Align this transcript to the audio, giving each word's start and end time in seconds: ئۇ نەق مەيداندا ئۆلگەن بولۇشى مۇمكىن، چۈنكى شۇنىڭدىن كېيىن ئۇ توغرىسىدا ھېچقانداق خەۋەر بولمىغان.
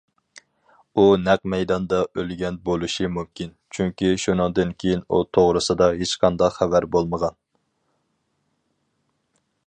ئۇ 0.99 1.03
نەق 1.23 1.43
مەيداندا 1.53 1.97
ئۆلگەن 2.21 2.55
بولۇشى 2.69 3.09
مۇمكىن، 3.17 3.51
چۈنكى 3.77 4.09
شۇنىڭدىن 4.23 4.71
كېيىن 4.83 5.03
ئۇ 5.05 5.19
توغرىسىدا 5.39 5.91
ھېچقانداق 5.99 6.57
خەۋەر 6.59 6.87
بولمىغان. 6.97 7.37